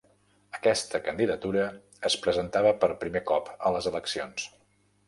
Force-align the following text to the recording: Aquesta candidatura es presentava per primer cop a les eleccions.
Aquesta 0.59 1.01
candidatura 1.09 1.67
es 2.11 2.17
presentava 2.25 2.75
per 2.85 2.93
primer 3.05 3.25
cop 3.35 3.57
a 3.71 3.79
les 3.79 3.93
eleccions. 3.93 4.53